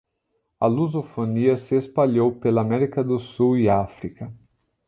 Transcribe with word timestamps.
A 0.59 0.65
lusofonia 0.65 1.55
se 1.55 1.77
espalhou 1.77 2.33
pela 2.39 2.59
América 2.61 3.03
do 3.03 3.19
Sul 3.19 3.55
e 3.59 3.69
África 3.69 4.33